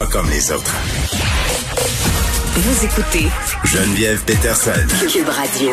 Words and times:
Pas 0.00 0.06
comme 0.06 0.30
les 0.30 0.50
autres. 0.50 0.74
Vous 2.56 2.84
écoutez 2.86 3.28
Geneviève 3.64 4.24
Peterson. 4.24 4.72
Cube 5.12 5.28
Radio. 5.28 5.72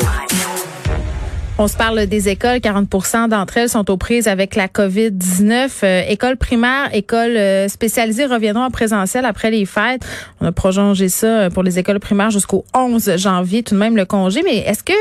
On 1.60 1.68
se 1.68 1.76
parle 1.76 2.06
des 2.06 2.30
écoles. 2.30 2.58
40% 2.58 3.30
d'entre 3.30 3.58
elles 3.58 3.70
sont 3.70 3.90
aux 3.90 3.98
prises 3.98 4.27
avec 4.27 4.56
la 4.56 4.67
COVID-19. 4.67 5.70
Euh, 5.83 6.04
écoles 6.08 6.38
primaires, 6.38 6.93
écoles 6.93 7.36
euh, 7.36 7.68
spécialisées 7.68 8.27
reviendront 8.27 8.64
en 8.64 8.70
présentiel 8.70 9.25
après 9.25 9.50
les 9.50 9.66
fêtes. 9.66 10.05
On 10.39 10.45
a 10.45 10.52
prolongé 10.52 11.09
ça 11.09 11.25
euh, 11.25 11.49
pour 11.49 11.63
les 11.63 11.80
écoles 11.80 11.99
primaires 11.99 12.30
jusqu'au 12.30 12.63
11 12.75 13.17
janvier, 13.17 13.63
tout 13.63 13.73
de 13.73 13.80
même 13.80 13.95
le 13.95 14.05
congé. 14.05 14.43
Mais 14.43 14.57
est-ce 14.57 14.84
que 14.84 14.93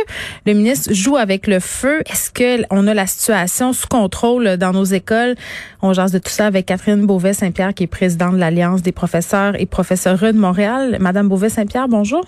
le 0.46 0.54
ministre 0.54 0.94
joue 0.94 1.18
avec 1.18 1.46
le 1.46 1.60
feu? 1.60 2.00
Est-ce 2.06 2.30
que 2.30 2.64
on 2.70 2.86
a 2.86 2.94
la 2.94 3.06
situation 3.06 3.74
sous 3.74 3.86
contrôle 3.86 4.56
dans 4.56 4.72
nos 4.72 4.84
écoles? 4.84 5.34
On 5.82 5.92
jase 5.92 6.12
de 6.12 6.18
tout 6.18 6.30
ça 6.30 6.46
avec 6.46 6.64
Catherine 6.64 7.04
Beauvais-Saint-Pierre, 7.04 7.74
qui 7.74 7.82
est 7.82 7.86
présidente 7.86 8.32
de 8.32 8.38
l'Alliance 8.38 8.80
des 8.80 8.92
professeurs 8.92 9.60
et 9.60 9.66
professeurs 9.66 10.18
de 10.18 10.32
Montréal. 10.32 10.96
Madame 11.00 11.28
Beauvais-Saint-Pierre, 11.28 11.88
bonjour. 11.88 12.24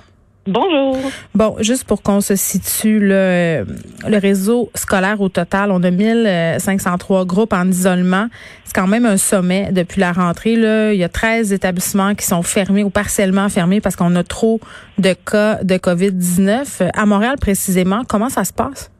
Bonjour. 0.48 0.96
Bon, 1.34 1.56
juste 1.60 1.84
pour 1.84 2.02
qu'on 2.02 2.22
se 2.22 2.34
situe, 2.34 2.98
le, 3.00 3.66
le 4.08 4.18
réseau 4.18 4.70
scolaire 4.74 5.20
au 5.20 5.28
total, 5.28 5.70
on 5.70 5.82
a 5.82 5.90
1503 5.90 7.26
groupes 7.26 7.52
en 7.52 7.68
isolement. 7.68 8.28
C'est 8.64 8.74
quand 8.74 8.86
même 8.86 9.04
un 9.04 9.18
sommet 9.18 9.70
depuis 9.72 10.00
la 10.00 10.12
rentrée. 10.12 10.56
Là. 10.56 10.94
Il 10.94 10.98
y 10.98 11.04
a 11.04 11.10
13 11.10 11.52
établissements 11.52 12.14
qui 12.14 12.24
sont 12.24 12.42
fermés 12.42 12.82
ou 12.82 12.88
partiellement 12.88 13.50
fermés 13.50 13.82
parce 13.82 13.94
qu'on 13.94 14.16
a 14.16 14.24
trop 14.24 14.58
de 14.96 15.12
cas 15.12 15.62
de 15.62 15.76
COVID-19. 15.76 16.92
À 16.94 17.04
Montréal, 17.04 17.36
précisément, 17.38 18.04
comment 18.08 18.30
ça 18.30 18.44
se 18.44 18.52
passe? 18.52 18.90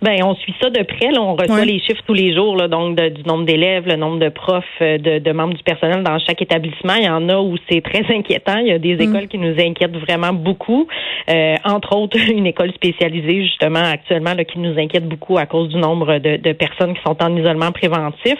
Ben, 0.00 0.22
on 0.22 0.34
suit 0.36 0.54
ça 0.60 0.70
de 0.70 0.82
près. 0.84 1.10
Là. 1.10 1.20
On 1.20 1.34
reçoit 1.34 1.64
les 1.64 1.80
chiffres 1.80 2.02
tous 2.06 2.14
les 2.14 2.34
jours, 2.34 2.56
là, 2.56 2.68
donc 2.68 2.96
du 2.96 3.22
nombre 3.24 3.44
d'élèves, 3.44 3.86
le 3.86 3.96
nombre 3.96 4.18
de 4.18 4.28
profs, 4.28 4.64
euh, 4.80 4.98
de, 4.98 5.18
de, 5.18 5.32
membres 5.32 5.54
du 5.54 5.62
personnel 5.62 6.04
dans 6.04 6.18
chaque 6.20 6.40
établissement. 6.40 6.94
Il 6.94 7.04
y 7.04 7.08
en 7.08 7.28
a 7.28 7.38
où 7.38 7.56
c'est 7.68 7.80
très 7.80 8.04
inquiétant. 8.14 8.58
Il 8.58 8.68
y 8.68 8.72
a 8.72 8.78
des 8.78 8.96
mm. 8.96 9.00
écoles 9.02 9.28
qui 9.28 9.38
nous 9.38 9.58
inquiètent 9.58 9.96
vraiment 9.96 10.32
beaucoup. 10.32 10.86
Euh, 11.28 11.54
entre 11.64 11.96
autres, 11.96 12.16
une 12.30 12.46
école 12.46 12.72
spécialisée, 12.72 13.42
justement, 13.42 13.82
actuellement, 13.82 14.34
là, 14.34 14.44
qui 14.44 14.60
nous 14.60 14.78
inquiète 14.78 15.08
beaucoup 15.08 15.36
à 15.36 15.46
cause 15.46 15.68
du 15.68 15.76
nombre 15.76 16.18
de, 16.18 16.36
de 16.36 16.52
personnes 16.52 16.94
qui 16.94 17.02
sont 17.02 17.16
en 17.20 17.36
isolement 17.36 17.72
préventif. 17.72 18.38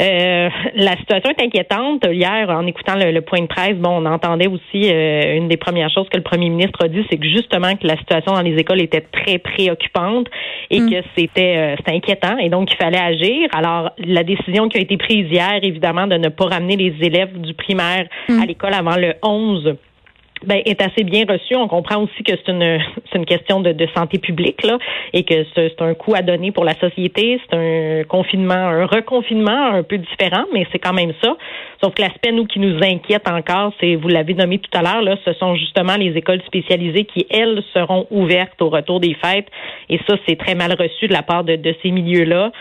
Euh, 0.00 0.48
la 0.76 0.96
situation 0.96 1.30
est 1.30 1.42
inquiétante. 1.42 2.06
Hier, 2.10 2.48
en 2.48 2.66
écoutant 2.66 2.94
le, 2.96 3.20
point 3.20 3.42
de 3.42 3.46
presse, 3.46 3.76
bon, 3.76 4.02
on 4.02 4.06
entendait 4.06 4.46
aussi 4.46 4.90
euh, 4.90 5.36
une 5.36 5.48
des 5.48 5.58
premières 5.58 5.90
choses 5.90 6.08
que 6.08 6.16
le 6.16 6.22
premier 6.22 6.48
ministre 6.48 6.82
a 6.82 6.88
dit, 6.88 7.04
c'est 7.10 7.18
que 7.18 7.26
justement 7.26 7.76
que 7.76 7.86
la 7.86 7.96
situation 7.98 8.32
dans 8.32 8.40
les 8.40 8.56
écoles 8.56 8.80
était 8.80 9.02
très 9.02 9.38
préoccupante 9.38 10.26
et 10.70 10.80
mm. 10.80 10.90
que 10.90 10.96
c'était 11.16 11.56
euh, 11.56 11.76
inquiétant 11.86 12.38
et 12.38 12.48
donc 12.48 12.72
il 12.72 12.76
fallait 12.76 12.98
agir. 12.98 13.48
Alors, 13.52 13.90
la 13.98 14.24
décision 14.24 14.68
qui 14.68 14.78
a 14.78 14.80
été 14.80 14.96
prise 14.96 15.30
hier, 15.30 15.58
évidemment, 15.62 16.06
de 16.06 16.16
ne 16.16 16.28
pas 16.28 16.46
ramener 16.46 16.76
les 16.76 16.94
élèves 17.02 17.38
du 17.38 17.52
primaire 17.52 18.06
mm. 18.28 18.42
à 18.42 18.46
l'école 18.46 18.72
avant 18.72 18.96
le 18.96 19.14
11 19.22 19.76
ben, 20.44 20.62
est 20.64 20.80
assez 20.80 21.04
bien 21.04 21.24
reçu. 21.28 21.54
On 21.54 21.68
comprend 21.68 22.02
aussi 22.02 22.22
que 22.22 22.32
c'est 22.32 22.50
une, 22.50 22.80
c'est 23.12 23.18
une 23.18 23.26
question 23.26 23.60
de, 23.60 23.72
de, 23.72 23.86
santé 23.94 24.18
publique 24.18 24.62
là, 24.64 24.78
et 25.12 25.24
que 25.24 25.44
c'est 25.54 25.80
un 25.80 25.94
coût 25.94 26.14
à 26.14 26.22
donner 26.22 26.52
pour 26.52 26.64
la 26.64 26.74
société. 26.74 27.40
C'est 27.48 27.56
un 27.56 28.04
confinement, 28.04 28.54
un 28.54 28.86
reconfinement 28.86 29.72
un 29.72 29.82
peu 29.82 29.98
différent, 29.98 30.44
mais 30.52 30.66
c'est 30.72 30.78
quand 30.78 30.92
même 30.92 31.12
ça. 31.22 31.36
Sauf 31.82 31.94
que 31.94 32.02
l'aspect 32.02 32.32
nous 32.32 32.46
qui 32.46 32.58
nous 32.58 32.76
inquiète 32.82 33.28
encore, 33.28 33.72
c'est 33.80 33.96
vous 33.96 34.08
l'avez 34.08 34.34
nommé 34.34 34.58
tout 34.58 34.70
à 34.76 34.82
l'heure 34.82 35.02
là, 35.02 35.16
ce 35.24 35.32
sont 35.34 35.54
justement 35.54 35.96
les 35.96 36.16
écoles 36.16 36.42
spécialisées 36.46 37.04
qui 37.04 37.26
elles 37.30 37.62
seront 37.74 38.06
ouvertes 38.10 38.60
au 38.60 38.68
retour 38.68 39.00
des 39.00 39.14
fêtes. 39.14 39.48
Et 39.88 39.98
ça, 40.08 40.16
c'est 40.26 40.36
très 40.36 40.54
mal 40.54 40.72
reçu 40.72 41.08
de 41.08 41.12
la 41.12 41.22
part 41.22 41.44
de, 41.44 41.56
de 41.56 41.74
ces 41.82 41.90
milieux-là. 41.90 42.52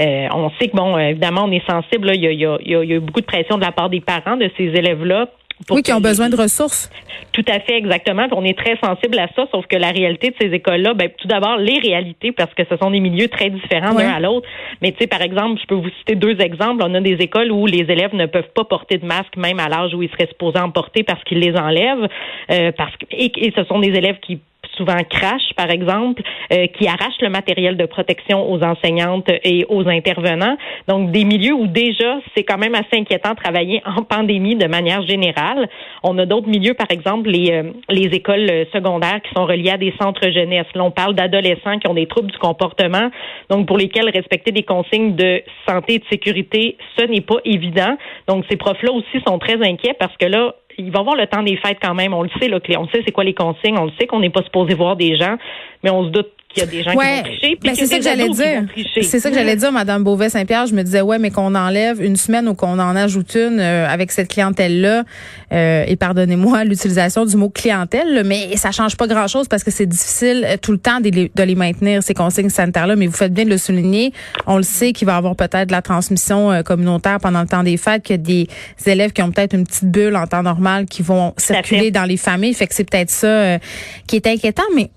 Euh, 0.00 0.28
on 0.32 0.50
sait 0.58 0.68
que 0.68 0.76
bon, 0.76 0.96
évidemment, 0.98 1.44
on 1.44 1.52
est 1.52 1.68
sensible. 1.68 2.08
Là, 2.08 2.14
il, 2.14 2.22
y 2.22 2.26
a, 2.26 2.32
il, 2.32 2.40
y 2.40 2.46
a, 2.46 2.58
il 2.62 2.70
y 2.70 2.92
a 2.92 2.96
eu 2.96 3.00
beaucoup 3.00 3.20
de 3.20 3.26
pression 3.26 3.56
de 3.56 3.64
la 3.64 3.72
part 3.72 3.90
des 3.90 4.00
parents 4.00 4.36
de 4.36 4.50
ces 4.56 4.64
élèves-là 4.64 5.28
oui, 5.68 5.82
qui 5.82 5.92
ont 5.92 6.00
besoin 6.00 6.28
de 6.28 6.36
ressources. 6.36 6.90
Tout 7.32 7.44
à 7.48 7.60
fait, 7.60 7.76
exactement. 7.76 8.26
On 8.32 8.44
est 8.44 8.58
très 8.58 8.76
sensible 8.82 9.18
à 9.18 9.28
ça, 9.36 9.46
sauf 9.52 9.66
que 9.66 9.76
la 9.76 9.90
réalité 9.90 10.30
de 10.30 10.34
ces 10.40 10.52
écoles-là, 10.52 10.94
ben, 10.94 11.10
tout 11.16 11.28
d'abord, 11.28 11.58
les 11.58 11.78
réalités, 11.78 12.32
parce 12.32 12.52
que 12.54 12.62
ce 12.68 12.76
sont 12.76 12.90
des 12.90 13.00
milieux 13.00 13.28
très 13.28 13.50
différents 13.50 13.94
l'un 13.96 14.10
à 14.10 14.20
l'autre. 14.20 14.48
Mais 14.80 14.92
tu 14.92 14.98
sais, 15.00 15.06
par 15.06 15.22
exemple, 15.22 15.60
je 15.60 15.66
peux 15.66 15.74
vous 15.74 15.90
citer 15.98 16.14
deux 16.14 16.40
exemples. 16.40 16.82
On 16.84 16.94
a 16.94 17.00
des 17.00 17.16
écoles 17.20 17.52
où 17.52 17.66
les 17.66 17.90
élèves 17.90 18.14
ne 18.14 18.26
peuvent 18.26 18.50
pas 18.54 18.64
porter 18.64 18.98
de 18.98 19.06
masque, 19.06 19.36
même 19.36 19.60
à 19.60 19.68
l'âge 19.68 19.94
où 19.94 20.02
ils 20.02 20.10
seraient 20.10 20.28
supposés 20.28 20.58
en 20.58 20.70
porter 20.70 21.02
parce 21.02 21.22
qu'ils 21.24 21.40
les 21.40 21.56
enlèvent. 21.56 22.08
Euh, 22.50 22.72
parce 22.76 22.96
que, 22.96 23.06
et, 23.12 23.52
ce 23.54 23.64
sont 23.64 23.78
des 23.78 23.90
élèves 23.90 24.18
qui 24.20 24.40
souvent 24.76 24.98
crachent, 25.08 25.52
par 25.56 25.70
exemple, 25.70 26.22
euh, 26.52 26.66
qui 26.68 26.86
arrachent 26.86 27.20
le 27.20 27.30
matériel 27.30 27.76
de 27.76 27.86
protection 27.86 28.50
aux 28.50 28.62
enseignantes 28.62 29.30
et 29.44 29.66
aux 29.68 29.88
intervenants. 29.88 30.56
Donc, 30.88 31.10
des 31.10 31.24
milieux 31.24 31.54
où 31.54 31.66
déjà, 31.66 32.20
c'est 32.34 32.44
quand 32.44 32.58
même 32.58 32.74
assez 32.74 33.00
inquiétant 33.00 33.30
de 33.30 33.36
travailler 33.36 33.82
en 33.86 34.02
pandémie 34.02 34.56
de 34.56 34.66
manière 34.66 35.06
générale. 35.06 35.68
On 36.02 36.16
a 36.18 36.26
d'autres 36.26 36.48
milieux, 36.48 36.74
par 36.74 36.90
exemple, 36.90 37.28
les, 37.28 37.52
euh, 37.52 37.72
les 37.88 38.06
écoles 38.14 38.66
secondaires 38.72 39.20
qui 39.22 39.32
sont 39.34 39.44
reliées 39.44 39.70
à 39.70 39.78
des 39.78 39.94
centres 40.00 40.30
jeunesse. 40.30 40.66
Là, 40.74 40.84
on 40.84 40.90
parle 40.90 41.14
d'adolescents 41.14 41.78
qui 41.78 41.88
ont 41.88 41.94
des 41.94 42.06
troubles 42.06 42.30
du 42.30 42.38
comportement, 42.38 43.10
donc 43.48 43.66
pour 43.66 43.78
lesquels 43.78 44.08
respecter 44.10 44.52
des 44.52 44.62
consignes 44.62 45.14
de 45.14 45.42
santé 45.68 45.94
et 45.94 45.98
de 45.98 46.04
sécurité, 46.10 46.76
ce 46.98 47.04
n'est 47.04 47.20
pas 47.20 47.38
évident. 47.44 47.96
Donc, 48.28 48.44
ces 48.50 48.56
profs-là 48.56 48.92
aussi 48.92 49.22
sont 49.26 49.38
très 49.38 49.62
inquiets 49.62 49.94
parce 49.98 50.16
que 50.16 50.26
là, 50.26 50.54
il 50.80 50.90
va 50.90 51.00
avoir 51.00 51.16
le 51.16 51.26
temps 51.26 51.42
des 51.42 51.56
fêtes 51.56 51.78
quand 51.82 51.94
même. 51.94 52.14
On 52.14 52.22
le 52.22 52.30
sait, 52.40 52.48
là, 52.48 52.58
on 52.78 52.88
sait 52.88 53.02
c'est 53.04 53.12
quoi 53.12 53.24
les 53.24 53.34
consignes, 53.34 53.78
on 53.78 53.86
le 53.86 53.92
sait 53.98 54.06
qu'on 54.06 54.20
n'est 54.20 54.30
pas 54.30 54.42
supposé 54.42 54.74
voir 54.74 54.96
des 54.96 55.16
gens, 55.16 55.36
mais 55.82 55.90
on 55.90 56.04
se 56.04 56.10
doute 56.10 56.30
qu'il 56.52 56.62
y 56.64 56.66
a 56.66 56.70
des 56.70 56.82
gens 56.82 56.90
qui 56.90 56.96
vont 56.96 57.22
tricher. 57.22 57.58
Ben 57.62 57.74
c'est 57.74 57.86
ça 57.86 57.98
que 57.98 58.04
j'allais 58.04 58.28
dire. 58.28 58.64
C'est 59.02 59.20
ça 59.20 59.30
que 59.30 59.36
j'allais 59.36 59.56
dire, 59.56 59.72
Madame 59.72 60.02
Beauvais-Saint-Pierre. 60.02 60.66
Je 60.66 60.74
me 60.74 60.82
disais, 60.82 61.00
ouais, 61.00 61.18
mais 61.18 61.30
qu'on 61.30 61.54
enlève 61.54 62.02
une 62.02 62.16
semaine 62.16 62.48
ou 62.48 62.54
qu'on 62.54 62.78
en 62.78 62.96
ajoute 62.96 63.34
une 63.34 63.60
euh, 63.60 63.88
avec 63.88 64.10
cette 64.12 64.28
clientèle-là, 64.28 65.04
euh, 65.52 65.84
et 65.86 65.96
pardonnez-moi 65.96 66.64
l'utilisation 66.64 67.24
du 67.24 67.36
mot 67.36 67.48
clientèle, 67.48 68.22
mais 68.24 68.56
ça 68.56 68.72
change 68.72 68.96
pas 68.96 69.06
grand-chose 69.06 69.48
parce 69.48 69.64
que 69.64 69.70
c'est 69.70 69.86
difficile 69.86 70.44
euh, 70.46 70.56
tout 70.56 70.72
le 70.72 70.78
temps 70.78 71.00
de 71.00 71.10
les, 71.10 71.30
de 71.34 71.42
les, 71.42 71.54
maintenir, 71.54 72.02
ces 72.02 72.14
consignes 72.14 72.50
sanitaires-là, 72.50 72.96
mais 72.96 73.06
vous 73.06 73.16
faites 73.16 73.32
bien 73.32 73.44
de 73.44 73.50
le 73.50 73.58
souligner. 73.58 74.12
On 74.46 74.56
le 74.56 74.62
sait 74.62 74.92
qu'il 74.92 75.06
va 75.06 75.14
y 75.14 75.16
avoir 75.16 75.36
peut-être 75.36 75.68
de 75.68 75.72
la 75.72 75.82
transmission 75.82 76.62
communautaire 76.64 77.18
pendant 77.20 77.42
le 77.42 77.46
temps 77.46 77.62
des 77.62 77.76
fêtes, 77.76 78.02
qu'il 78.02 78.14
y 78.14 78.18
a 78.18 78.22
des 78.22 78.48
élèves 78.86 79.12
qui 79.12 79.22
ont 79.22 79.30
peut-être 79.30 79.54
une 79.54 79.64
petite 79.64 79.90
bulle 79.90 80.16
en 80.16 80.26
temps 80.26 80.42
normal 80.42 80.86
qui 80.86 81.02
vont 81.02 81.34
circuler 81.36 81.90
dans 81.90 82.04
les 82.04 82.16
familles. 82.16 82.54
Fait 82.54 82.66
que 82.66 82.74
c'est 82.74 82.88
peut-être 82.88 83.10
ça 83.10 83.58
qui 84.06 84.16
est 84.16 84.26
inquiétant, 84.26 84.62
mais 84.74 84.90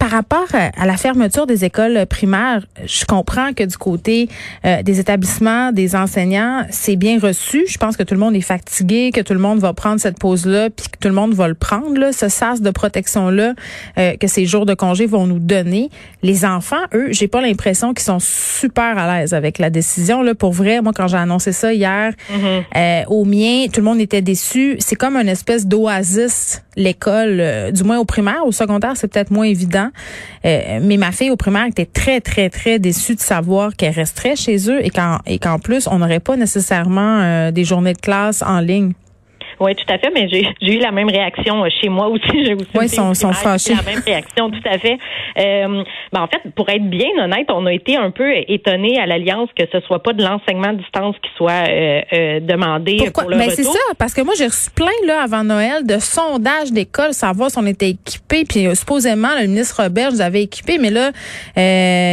par 0.00 0.08
rapport 0.08 0.46
à 0.54 0.86
la 0.86 0.96
fermeture 0.96 1.46
des 1.46 1.66
écoles 1.66 2.06
primaires, 2.06 2.64
je 2.86 3.04
comprends 3.04 3.52
que 3.52 3.64
du 3.64 3.76
côté 3.76 4.30
euh, 4.64 4.82
des 4.82 4.98
établissements, 4.98 5.72
des 5.72 5.94
enseignants, 5.94 6.64
c'est 6.70 6.96
bien 6.96 7.18
reçu. 7.20 7.66
Je 7.68 7.76
pense 7.76 7.98
que 7.98 8.02
tout 8.02 8.14
le 8.14 8.20
monde 8.20 8.34
est 8.34 8.40
fatigué, 8.40 9.10
que 9.12 9.20
tout 9.20 9.34
le 9.34 9.38
monde 9.38 9.58
va 9.58 9.74
prendre 9.74 10.00
cette 10.00 10.18
pause-là, 10.18 10.70
puis 10.70 10.86
que 10.88 10.96
tout 10.98 11.08
le 11.08 11.14
monde 11.14 11.34
va 11.34 11.48
le 11.48 11.54
prendre, 11.54 11.98
là, 11.98 12.12
ce 12.12 12.30
sas 12.30 12.62
de 12.62 12.70
protection-là 12.70 13.52
euh, 13.98 14.16
que 14.16 14.26
ces 14.26 14.46
jours 14.46 14.64
de 14.64 14.72
congé 14.72 15.04
vont 15.04 15.26
nous 15.26 15.38
donner. 15.38 15.90
Les 16.22 16.46
enfants, 16.46 16.80
eux, 16.94 17.08
j'ai 17.10 17.28
pas 17.28 17.42
l'impression 17.42 17.92
qu'ils 17.92 18.04
sont 18.04 18.20
super 18.20 18.96
à 18.96 19.20
l'aise 19.20 19.34
avec 19.34 19.58
la 19.58 19.68
décision. 19.68 20.22
Là, 20.22 20.34
pour 20.34 20.52
vrai, 20.52 20.80
moi, 20.80 20.94
quand 20.94 21.08
j'ai 21.08 21.18
annoncé 21.18 21.52
ça 21.52 21.74
hier 21.74 22.14
mm-hmm. 22.32 22.62
euh, 22.74 23.02
au 23.08 23.26
mien, 23.26 23.66
tout 23.70 23.80
le 23.80 23.84
monde 23.84 24.00
était 24.00 24.22
déçu. 24.22 24.76
C'est 24.78 24.96
comme 24.96 25.16
une 25.16 25.28
espèce 25.28 25.66
d'oasis, 25.66 26.62
l'école, 26.74 27.70
du 27.74 27.84
moins 27.84 27.98
au 27.98 28.06
primaire. 28.06 28.46
Au 28.46 28.52
secondaire, 28.52 28.92
c'est 28.94 29.08
peut-être 29.08 29.30
moins 29.30 29.44
évident. 29.44 29.89
Euh, 30.44 30.80
mais 30.82 30.96
ma 30.96 31.12
fille 31.12 31.30
au 31.30 31.36
primaire 31.36 31.66
était 31.66 31.86
très, 31.86 32.20
très, 32.20 32.50
très 32.50 32.78
déçue 32.78 33.14
de 33.14 33.20
savoir 33.20 33.74
qu'elle 33.76 33.94
resterait 33.94 34.36
chez 34.36 34.70
eux 34.70 34.80
et 34.84 34.90
qu'en, 34.90 35.58
plus, 35.58 35.86
on 35.86 35.98
n'aurait 35.98 36.20
pas 36.20 36.36
nécessairement 36.36 37.20
euh, 37.20 37.50
des 37.50 37.64
journées 37.64 37.94
de 37.94 38.00
classe 38.00 38.42
en 38.42 38.60
ligne. 38.60 38.92
Oui, 39.60 39.74
tout 39.74 39.92
à 39.92 39.98
fait, 39.98 40.10
mais 40.14 40.26
j'ai 40.28 40.74
eu 40.74 40.78
la 40.78 40.90
même 40.90 41.10
réaction 41.10 41.62
euh, 41.62 41.68
chez 41.82 41.90
moi 41.90 42.08
aussi. 42.08 42.22
J'ai 42.46 42.54
aussi 42.54 42.66
oui, 42.74 42.88
sont, 42.88 43.12
sont 43.12 43.32
fâchés. 43.32 43.74
La 43.74 43.82
même 43.82 44.02
réaction, 44.04 44.50
tout 44.50 44.62
à 44.64 44.78
fait. 44.78 44.98
Euh, 45.38 45.84
ben, 46.12 46.22
en 46.22 46.26
fait, 46.26 46.40
pour 46.54 46.68
être 46.70 46.88
bien 46.88 47.10
honnête, 47.22 47.46
on 47.50 47.66
a 47.66 47.72
été 47.72 47.96
un 47.96 48.10
peu 48.10 48.32
étonné 48.48 48.98
à 48.98 49.06
l'Alliance 49.06 49.50
que 49.54 49.64
ce 49.70 49.80
soit 49.80 50.02
pas 50.02 50.14
de 50.14 50.22
l'enseignement 50.22 50.68
à 50.68 50.72
distance 50.72 51.14
qui 51.22 51.30
soit 51.36 51.68
euh, 51.68 52.00
euh 52.12 52.40
demandé 52.40 52.96
Pourquoi? 52.98 53.22
pour 53.24 53.30
le 53.30 53.36
ben, 53.36 53.50
c'est 53.50 53.64
ça, 53.64 53.78
parce 53.98 54.14
que 54.14 54.22
moi, 54.22 54.32
j'ai 54.36 54.46
reçu 54.46 54.70
plein, 54.70 54.88
là, 55.06 55.22
avant 55.22 55.44
Noël, 55.44 55.84
de 55.84 55.98
sondages 55.98 56.72
d'écoles, 56.72 57.12
savoir 57.12 57.50
si 57.50 57.58
on 57.58 57.66
était 57.66 57.90
équipé, 57.90 58.44
puis 58.48 58.66
euh, 58.66 58.74
supposément, 58.74 59.28
le 59.38 59.46
ministre 59.46 59.82
Robert 59.82 60.12
nous 60.12 60.22
avait 60.22 60.42
équipé, 60.42 60.78
mais 60.78 60.90
là, 60.90 61.10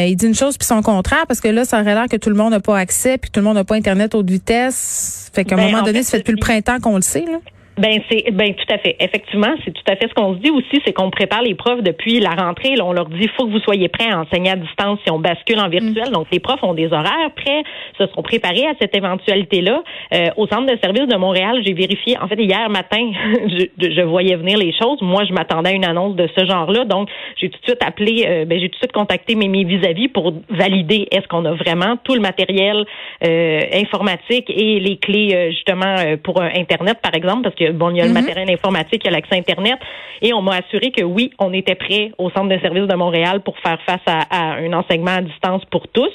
il 0.05 0.15
dit 0.15 0.27
une 0.27 0.35
chose 0.35 0.57
puis 0.57 0.67
son 0.67 0.81
contraire, 0.81 1.25
parce 1.27 1.39
que 1.39 1.47
là, 1.47 1.63
ça 1.63 1.79
aurait 1.79 1.93
l'air 1.93 2.07
que 2.11 2.17
tout 2.17 2.29
le 2.29 2.35
monde 2.35 2.51
n'a 2.51 2.59
pas 2.59 2.77
accès, 2.77 3.17
puis 3.17 3.31
tout 3.31 3.39
le 3.39 3.45
monde 3.45 3.55
n'a 3.55 3.63
pas 3.63 3.75
Internet 3.75 4.15
haute 4.15 4.29
vitesse. 4.29 5.31
Fait 5.33 5.45
qu'à 5.45 5.55
un 5.55 5.59
ben, 5.59 5.71
moment 5.71 5.83
donné, 5.83 6.03
ça 6.03 6.11
fait 6.11 6.17
depuis 6.19 6.33
le 6.33 6.39
printemps 6.39 6.79
qu'on 6.79 6.95
le 6.95 7.01
sait, 7.01 7.25
là. 7.25 7.36
Ben 7.77 7.99
c'est 8.09 8.31
ben 8.31 8.53
tout 8.53 8.73
à 8.73 8.77
fait. 8.77 8.95
Effectivement, 8.99 9.53
c'est 9.63 9.71
tout 9.71 9.83
à 9.87 9.95
fait 9.95 10.07
ce 10.07 10.13
qu'on 10.13 10.33
se 10.35 10.39
dit 10.39 10.49
aussi, 10.49 10.81
c'est 10.85 10.93
qu'on 10.93 11.11
prépare 11.11 11.41
les 11.43 11.55
profs 11.55 11.83
depuis 11.83 12.19
la 12.19 12.31
rentrée. 12.31 12.75
Là, 12.75 12.85
on 12.85 12.93
leur 12.93 13.07
dit 13.07 13.27
faut 13.37 13.45
que 13.45 13.51
vous 13.51 13.59
soyez 13.59 13.87
prêts 13.87 14.09
à 14.09 14.19
enseigner 14.19 14.51
à 14.51 14.55
distance 14.55 14.99
si 15.05 15.11
on 15.11 15.19
bascule 15.19 15.59
en 15.59 15.69
virtuel. 15.69 16.09
Mm. 16.09 16.13
Donc 16.13 16.27
les 16.31 16.39
profs 16.39 16.63
ont 16.63 16.73
des 16.73 16.87
horaires 16.87 17.31
prêts, 17.35 17.63
se 17.97 18.07
sont 18.07 18.21
préparés 18.21 18.65
à 18.65 18.73
cette 18.79 18.95
éventualité-là. 18.95 19.83
Euh, 20.13 20.27
au 20.37 20.47
centre 20.47 20.65
de 20.65 20.77
service 20.81 21.07
de 21.07 21.15
Montréal, 21.17 21.61
j'ai 21.65 21.73
vérifié. 21.73 22.17
En 22.19 22.27
fait, 22.27 22.41
hier 22.41 22.69
matin, 22.69 23.11
je, 23.47 23.89
je, 23.89 24.01
voyais 24.01 24.35
venir 24.35 24.57
les 24.57 24.73
choses. 24.73 25.01
Moi, 25.01 25.25
je 25.25 25.33
m'attendais 25.33 25.69
à 25.69 25.73
une 25.73 25.85
annonce 25.85 26.15
de 26.15 26.27
ce 26.35 26.45
genre-là. 26.45 26.85
Donc, 26.85 27.09
j'ai 27.39 27.49
tout 27.49 27.59
de 27.59 27.65
suite 27.65 27.83
appelé, 27.85 28.25
euh, 28.27 28.45
ben, 28.45 28.59
j'ai 28.59 28.69
tout 28.69 28.75
de 28.75 28.85
suite 28.85 28.91
contacté 28.91 29.35
mes 29.35 29.47
vis-à-vis 29.63 30.07
pour 30.07 30.33
valider 30.49 31.07
est-ce 31.11 31.27
qu'on 31.27 31.45
a 31.45 31.53
vraiment 31.53 31.97
tout 32.03 32.13
le 32.13 32.21
matériel 32.21 32.85
euh, 33.23 33.61
informatique 33.73 34.49
et 34.49 34.79
les 34.79 34.97
clés 34.97 35.31
euh, 35.33 35.51
justement 35.51 35.95
pour 36.23 36.41
Internet, 36.41 36.99
par 37.01 37.13
exemple, 37.15 37.43
parce 37.43 37.55
que 37.55 37.66
bon, 37.73 37.91
il 37.91 37.97
y 37.97 38.01
a 38.01 38.03
le 38.03 38.09
mhm. 38.09 38.21
matériel 38.21 38.49
informatique, 38.51 39.01
il 39.03 39.05
y 39.05 39.07
a 39.09 39.11
l'accès 39.11 39.37
Internet. 39.37 39.77
Et 40.21 40.33
on 40.33 40.41
m'a 40.41 40.55
assuré 40.55 40.91
que 40.91 41.03
oui, 41.03 41.31
on 41.39 41.53
était 41.53 41.75
prêt 41.75 42.11
au 42.17 42.29
Centre 42.31 42.49
de 42.49 42.59
services 42.59 42.87
de 42.87 42.95
Montréal 42.95 43.41
pour 43.41 43.57
faire 43.59 43.77
face 43.85 44.01
à, 44.07 44.55
un 44.55 44.73
enseignement 44.73 45.17
à 45.17 45.21
distance 45.21 45.63
pour 45.69 45.87
tous. 45.87 46.11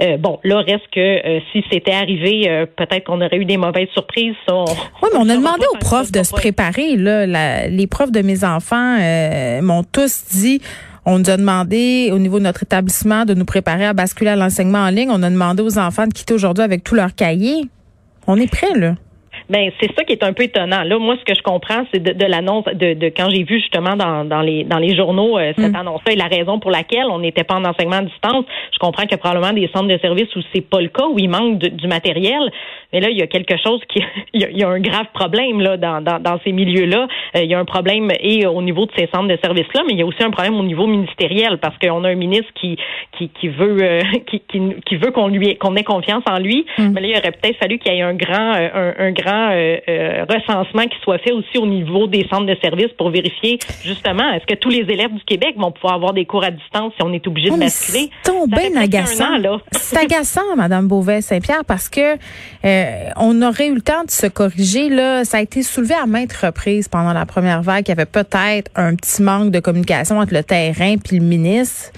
Euh, 0.00 0.16
bon, 0.16 0.38
là, 0.44 0.60
reste 0.60 0.86
que 0.92 1.00
euh, 1.00 1.40
si 1.52 1.62
c'était 1.70 1.92
arrivé, 1.92 2.48
euh, 2.48 2.66
peut-être 2.66 3.04
qu'on 3.04 3.20
aurait 3.20 3.36
eu 3.36 3.44
des 3.44 3.56
mauvaises 3.56 3.88
surprises. 3.92 4.34
oui, 4.48 5.08
mais 5.12 5.18
on 5.18 5.28
a 5.28 5.36
demandé 5.36 5.64
aux 5.74 5.78
profs 5.78 6.12
de 6.12 6.22
se 6.22 6.32
préparer. 6.32 6.96
Là, 6.96 7.68
les 7.68 7.86
profs 7.86 8.12
de 8.12 8.22
mes 8.22 8.44
enfants 8.44 8.98
m'ont 9.62 9.84
tous 9.84 10.24
dit 10.32 10.60
on 11.06 11.18
nous 11.18 11.28
a 11.28 11.36
demandé 11.36 12.10
au 12.12 12.18
niveau 12.18 12.38
de 12.38 12.44
notre 12.44 12.62
établissement 12.62 13.24
de 13.24 13.34
nous 13.34 13.44
préparer 13.44 13.84
à 13.84 13.92
basculer 13.92 14.30
à 14.30 14.36
l'enseignement 14.36 14.78
en 14.78 14.88
ligne. 14.88 15.10
On 15.10 15.22
a 15.22 15.28
demandé 15.28 15.62
aux 15.62 15.78
enfants 15.78 16.06
de 16.06 16.12
quitter 16.12 16.32
aujourd'hui 16.32 16.64
avec 16.64 16.82
tous 16.82 16.94
leurs 16.94 17.14
cahiers. 17.14 17.68
On 18.26 18.36
est 18.36 18.50
prêt, 18.50 18.72
là. 18.74 18.94
Ben 19.50 19.70
c'est 19.80 19.92
ça 19.94 20.04
qui 20.04 20.12
est 20.12 20.22
un 20.22 20.32
peu 20.32 20.44
étonnant. 20.44 20.82
Là, 20.84 20.98
moi, 20.98 21.16
ce 21.18 21.24
que 21.24 21.36
je 21.36 21.42
comprends, 21.42 21.84
c'est 21.92 22.02
de, 22.02 22.12
de 22.12 22.24
l'annonce 22.24 22.64
de, 22.64 22.94
de, 22.94 23.06
quand 23.08 23.28
j'ai 23.28 23.44
vu 23.44 23.60
justement 23.60 23.94
dans, 23.94 24.24
dans 24.24 24.40
les 24.40 24.64
dans 24.64 24.78
les 24.78 24.96
journaux 24.96 25.38
euh, 25.38 25.52
cette 25.58 25.72
mm. 25.72 25.76
annonce-là 25.76 26.12
et 26.12 26.16
la 26.16 26.28
raison 26.28 26.58
pour 26.58 26.70
laquelle 26.70 27.04
on 27.10 27.18
n'était 27.18 27.44
pas 27.44 27.56
en 27.56 27.64
enseignement 27.64 27.96
à 27.96 28.02
distance. 28.02 28.44
Je 28.72 28.78
comprends 28.78 29.02
qu'il 29.02 29.12
y 29.12 29.14
a 29.14 29.18
probablement 29.18 29.52
des 29.52 29.68
centres 29.74 29.88
de 29.88 29.98
services 29.98 30.34
où 30.34 30.40
c'est 30.54 30.62
pas 30.62 30.80
le 30.80 30.88
cas, 30.88 31.06
où 31.06 31.18
il 31.18 31.28
manque 31.28 31.58
du 31.58 31.86
matériel. 31.86 32.50
Mais 32.92 33.00
là, 33.00 33.10
il 33.10 33.18
y 33.18 33.22
a 33.22 33.26
quelque 33.26 33.56
chose 33.62 33.80
qui, 33.88 34.02
il 34.32 34.40
y 34.40 34.64
a, 34.64 34.68
un 34.68 34.80
grave 34.80 35.06
problème 35.12 35.60
là 35.60 35.76
dans, 35.76 36.00
dans, 36.00 36.20
dans 36.20 36.40
ces 36.42 36.52
milieux-là. 36.52 37.06
Euh, 37.36 37.42
il 37.42 37.50
y 37.50 37.54
a 37.54 37.58
un 37.58 37.64
problème 37.66 38.10
et 38.20 38.46
au 38.46 38.62
niveau 38.62 38.86
de 38.86 38.92
ces 38.96 39.08
centres 39.12 39.28
de 39.28 39.38
services-là, 39.42 39.82
mais 39.86 39.92
il 39.92 39.98
y 39.98 40.02
a 40.02 40.06
aussi 40.06 40.22
un 40.22 40.30
problème 40.30 40.58
au 40.58 40.62
niveau 40.62 40.86
ministériel 40.86 41.58
parce 41.58 41.76
qu'on 41.78 42.04
a 42.04 42.08
un 42.08 42.14
ministre 42.14 42.50
qui 42.54 42.78
qui, 43.18 43.28
qui 43.28 43.48
veut 43.48 43.76
euh, 43.82 44.00
qui, 44.26 44.40
qui, 44.48 44.96
veut 44.96 45.10
qu'on 45.10 45.28
lui 45.28 45.56
qu'on 45.56 45.76
ait 45.76 45.84
confiance 45.84 46.24
en 46.26 46.38
lui. 46.38 46.64
Mm. 46.78 46.92
Mais 46.94 47.00
là, 47.02 47.06
il 47.08 47.18
aurait 47.18 47.32
peut-être 47.32 47.58
fallu 47.58 47.78
qu'il 47.78 47.92
y 47.92 47.98
ait 47.98 48.02
un 48.02 48.14
grand 48.14 48.54
un, 48.54 48.94
un 48.98 49.10
grand 49.12 49.33
euh, 49.34 49.76
euh, 49.88 50.24
recensement 50.28 50.84
qui 50.84 50.98
soit 51.02 51.18
fait 51.18 51.32
aussi 51.32 51.58
au 51.58 51.66
niveau 51.66 52.06
des 52.06 52.26
centres 52.28 52.46
de 52.46 52.56
services 52.62 52.92
pour 52.96 53.10
vérifier 53.10 53.58
justement 53.82 54.32
est-ce 54.32 54.46
que 54.46 54.54
tous 54.54 54.70
les 54.70 54.80
élèves 54.80 55.12
du 55.12 55.24
Québec 55.24 55.54
vont 55.56 55.72
pouvoir 55.72 55.94
avoir 55.94 56.12
des 56.12 56.24
cours 56.24 56.44
à 56.44 56.50
distance 56.50 56.92
si 56.96 57.02
on 57.02 57.12
est 57.12 57.26
obligé 57.26 57.50
de 57.50 57.56
basculer? 57.56 58.10
C'est 58.22 58.32
bien 58.48 58.80
agaçant. 58.80 59.24
C'est 59.72 59.98
agaçant, 59.98 60.56
Madame 60.56 60.88
Beauvais-Saint-Pierre, 60.88 61.64
parce 61.66 61.88
que 61.88 62.16
euh, 62.64 63.10
on 63.16 63.42
aurait 63.42 63.68
eu 63.68 63.74
le 63.74 63.82
temps 63.82 64.04
de 64.04 64.10
se 64.10 64.26
corriger. 64.26 64.88
Là, 64.88 65.24
ça 65.24 65.38
a 65.38 65.40
été 65.40 65.62
soulevé 65.62 65.94
à 65.94 66.06
maintes 66.06 66.32
reprises 66.32 66.88
pendant 66.88 67.12
la 67.12 67.26
première 67.26 67.62
vague. 67.62 67.84
Il 67.86 67.90
y 67.90 67.92
avait 67.92 68.06
peut-être 68.06 68.70
un 68.76 68.94
petit 68.94 69.22
manque 69.22 69.50
de 69.50 69.60
communication 69.60 70.18
entre 70.18 70.34
le 70.34 70.42
terrain 70.42 70.96
puis 70.96 71.18
le 71.18 71.24
ministre. 71.24 71.92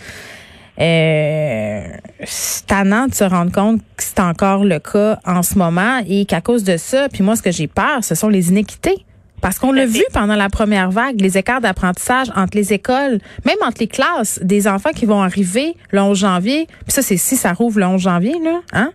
Euh, 0.78 1.86
c'est 2.24 2.66
tannant 2.66 3.06
de 3.06 3.14
se 3.14 3.24
rendre 3.24 3.52
compte 3.52 3.80
que 3.96 4.02
c'est 4.02 4.20
encore 4.20 4.64
le 4.64 4.78
cas 4.78 5.18
en 5.24 5.42
ce 5.42 5.56
moment 5.56 6.02
et 6.08 6.26
qu'à 6.26 6.40
cause 6.40 6.64
de 6.64 6.76
ça, 6.76 7.08
puis 7.08 7.22
moi, 7.22 7.36
ce 7.36 7.42
que 7.42 7.50
j'ai 7.50 7.66
peur, 7.66 8.02
ce 8.02 8.14
sont 8.14 8.28
les 8.28 8.50
inéquités. 8.50 9.04
Parce 9.40 9.58
qu'on 9.58 9.70
l'a 9.70 9.86
vu 9.86 10.02
pendant 10.12 10.34
la 10.34 10.48
première 10.48 10.90
vague, 10.90 11.20
les 11.20 11.36
écarts 11.36 11.60
d'apprentissage 11.60 12.28
entre 12.34 12.56
les 12.56 12.72
écoles, 12.72 13.20
même 13.44 13.56
entre 13.62 13.76
les 13.80 13.86
classes, 13.86 14.40
des 14.42 14.66
enfants 14.66 14.90
qui 14.94 15.04
vont 15.04 15.22
arriver 15.22 15.76
le 15.90 16.00
11 16.00 16.18
janvier, 16.18 16.66
puis 16.66 16.92
ça 16.92 17.02
c'est 17.02 17.18
si 17.18 17.36
ça 17.36 17.52
rouvre 17.52 17.78
le 17.78 17.86
11 17.86 18.00
janvier 18.00 18.34
là, 18.42 18.60
hein? 18.72 18.92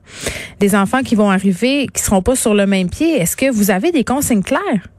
Des 0.59 0.75
enfants 0.75 1.03
qui 1.03 1.15
vont 1.15 1.29
arriver 1.29 1.87
qui 1.93 2.01
seront 2.01 2.21
pas 2.21 2.35
sur 2.35 2.53
le 2.53 2.65
même 2.65 2.89
pied. 2.89 3.21
Est-ce 3.21 3.37
que 3.37 3.51
vous 3.51 3.71
avez 3.71 3.91
des 3.91 4.03
consignes 4.03 4.43
claires? 4.43 4.89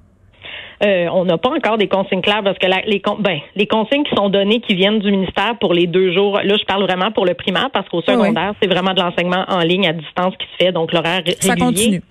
Euh, 0.84 1.06
on 1.12 1.24
n'a 1.24 1.38
pas 1.38 1.50
encore 1.50 1.78
des 1.78 1.86
consignes 1.86 2.22
claires 2.22 2.42
parce 2.42 2.58
que 2.58 2.66
les, 2.66 3.00
ben, 3.20 3.38
les 3.54 3.66
consignes 3.66 4.02
qui 4.02 4.14
sont 4.16 4.28
données, 4.28 4.60
qui 4.60 4.74
viennent 4.74 4.98
du 4.98 5.12
ministère 5.12 5.56
pour 5.60 5.74
les 5.74 5.86
deux 5.86 6.12
jours, 6.12 6.40
là, 6.42 6.56
je 6.58 6.64
parle 6.64 6.82
vraiment 6.82 7.12
pour 7.12 7.24
le 7.24 7.34
primaire 7.34 7.70
parce 7.72 7.88
qu'au 7.88 8.02
secondaire, 8.02 8.54
c'est 8.60 8.68
vraiment 8.68 8.92
de 8.92 9.00
l'enseignement 9.00 9.44
en 9.48 9.60
ligne 9.60 9.86
à 9.86 9.92
distance 9.92 10.34
qui 10.36 10.46
se 10.52 10.64
fait, 10.64 10.72
donc 10.72 10.92
l'horaire 10.92 11.22
régulier. 11.24 11.56
continue. 11.56 12.02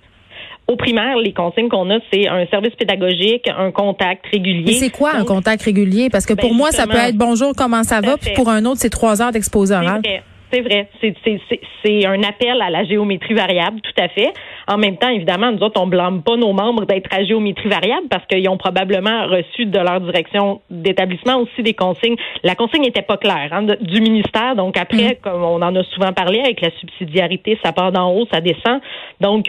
Au 0.67 0.77
primaire, 0.77 1.17
les 1.17 1.33
consignes 1.33 1.67
qu'on 1.67 1.89
a, 1.89 1.97
c'est 2.13 2.29
un 2.29 2.45
service 2.47 2.73
pédagogique, 2.75 3.49
un 3.49 3.71
contact 3.71 4.25
régulier. 4.31 4.73
c'est 4.73 4.89
quoi 4.89 5.15
un 5.15 5.25
contact 5.25 5.63
régulier? 5.63 6.09
Parce 6.09 6.25
que 6.25 6.33
pour 6.33 6.51
ben, 6.51 6.55
moi, 6.55 6.71
ça 6.71 6.87
peut 6.87 6.97
être 6.97 7.17
bonjour, 7.17 7.53
comment 7.57 7.83
ça 7.83 7.99
va, 7.99 8.15
puis 8.15 8.31
pour 8.35 8.47
un 8.47 8.63
autre, 8.63 8.79
c'est 8.79 8.89
trois 8.89 9.21
heures 9.21 9.33
d'exposé 9.33 9.75
oral. 9.75 10.01
C'est 10.51 10.61
vrai. 10.61 10.87
C'est 10.99 12.05
un 12.05 12.23
appel 12.23 12.61
à 12.61 12.69
la 12.69 12.83
géométrie 12.83 13.33
variable, 13.33 13.79
tout 13.81 14.01
à 14.01 14.09
fait. 14.09 14.33
En 14.67 14.77
même 14.77 14.97
temps, 14.97 15.09
évidemment, 15.09 15.51
nous 15.51 15.63
autres, 15.63 15.79
on 15.81 15.87
blâme 15.87 16.23
pas 16.23 16.35
nos 16.35 16.51
membres 16.51 16.85
d'être 16.85 17.09
à 17.13 17.23
géométrie 17.23 17.69
variable 17.69 18.07
parce 18.09 18.25
qu'ils 18.25 18.47
ont 18.49 18.57
probablement 18.57 19.27
reçu 19.27 19.65
de 19.65 19.79
leur 19.79 20.01
direction 20.01 20.61
d'établissement 20.69 21.37
aussi 21.37 21.63
des 21.63 21.73
consignes. 21.73 22.17
La 22.43 22.55
consigne 22.55 22.81
n'était 22.81 23.01
pas 23.01 23.17
claire 23.17 23.49
hein, 23.51 23.63
du 23.63 24.01
ministère. 24.01 24.55
Donc 24.55 24.77
après, 24.77 25.13
mm. 25.13 25.15
comme 25.21 25.43
on 25.43 25.61
en 25.61 25.75
a 25.75 25.83
souvent 25.85 26.13
parlé, 26.13 26.39
avec 26.39 26.61
la 26.61 26.71
subsidiarité, 26.79 27.57
ça 27.63 27.71
part 27.71 27.91
d'en 27.91 28.11
haut, 28.13 28.27
ça 28.31 28.41
descend. 28.41 28.81
Donc, 29.19 29.47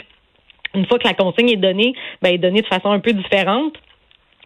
une 0.75 0.87
fois 0.87 0.99
que 0.99 1.07
la 1.07 1.15
consigne 1.15 1.51
est 1.51 1.57
donnée, 1.57 1.95
ben, 2.23 2.31
elle 2.31 2.35
est 2.37 2.39
donnée 2.39 2.63
de 2.63 2.67
façon 2.67 2.91
un 2.91 3.01
peu 3.01 3.13
différente 3.13 3.75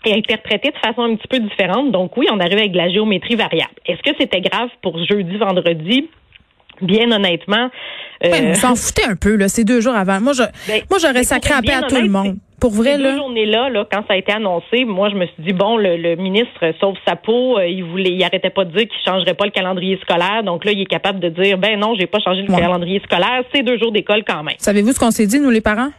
et 0.05 0.15
interprétée 0.15 0.71
de 0.71 0.79
façon 0.79 1.03
un 1.03 1.17
petit 1.17 1.29
peu 1.29 1.39
différente. 1.39 1.91
Donc 1.91 2.17
oui, 2.17 2.27
on 2.33 2.41
arrive 2.41 2.59
avec 2.59 2.73
de 2.73 2.77
la 2.77 2.89
géométrie 2.89 3.35
variable. 3.35 3.75
Est-ce 3.87 4.03
que 4.03 4.17
c'était 4.19 4.41
grave 4.41 4.71
pour 4.83 4.99
jeudi, 5.05 5.37
vendredi? 5.37 6.09
Bien 6.83 7.11
honnêtement. 7.11 7.71
Euh... 8.25 8.55
s'en 8.55 8.75
foutait 8.75 9.05
un 9.05 9.17
peu, 9.17 9.37
là, 9.37 9.49
ces 9.49 9.65
deux 9.65 9.81
jours 9.81 9.95
avant. 9.95 10.21
Moi, 10.21 10.33
je, 10.33 10.43
ben, 10.69 10.83
moi, 10.91 10.99
j'aurais 11.01 11.25
sacré 11.25 11.55
à 11.55 11.63
paix 11.63 11.75
à 11.75 11.83
tout 11.83 11.97
le 11.97 12.09
monde. 12.09 12.37
Pour 12.61 12.71
vrai, 12.71 12.97
là. 12.97 13.17
Journées-là, 13.17 13.69
là, 13.69 13.87
quand 13.91 14.03
ça 14.09 14.15
a 14.15 14.17
été 14.17 14.33
annoncé, 14.33 14.87
moi, 14.87 15.11
je 15.11 15.15
me 15.15 15.27
suis 15.27 15.43
dit, 15.43 15.53
bon, 15.53 15.77
le, 15.77 16.17
ministre 16.17 16.73
sauve 16.81 16.97
sa 17.07 17.15
peau. 17.15 17.59
Euh, 17.59 17.67
il 17.67 17.85
voulait, 17.85 18.13
il 18.13 18.25
arrêtait 18.25 18.51
pas 18.51 18.65
de 18.65 18.71
dire 18.71 18.89
qu'il 18.89 18.99
changerait 19.05 19.35
pas 19.35 19.45
le 19.45 19.51
calendrier 19.51 19.99
scolaire. 20.03 20.43
Donc 20.43 20.65
là, 20.65 20.73
il 20.73 20.81
est 20.81 20.87
capable 20.87 21.21
de 21.21 21.29
dire, 21.29 21.59
ben 21.59 21.79
non, 21.79 21.95
j'ai 21.99 22.07
pas 22.07 22.19
changé 22.19 22.43
le 22.43 22.55
calendrier 22.55 23.01
scolaire. 23.05 23.43
C'est 23.55 23.63
deux 23.63 23.79
jours 23.79 23.93
d'école 23.93 24.25
quand 24.27 24.43
même. 24.43 24.55
Savez-vous 24.59 24.93
ce 24.93 24.99
qu'on 24.99 25.11
s'est 25.11 25.27
dit, 25.27 25.39
nous, 25.39 25.51
les 25.51 25.61
parents? 25.61 25.91